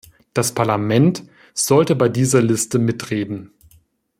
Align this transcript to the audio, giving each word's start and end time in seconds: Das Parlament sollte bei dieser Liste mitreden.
Das 0.33 0.51
Parlament 0.55 1.21
sollte 1.53 1.95
bei 1.95 2.09
dieser 2.09 2.41
Liste 2.41 2.79
mitreden. 2.79 3.51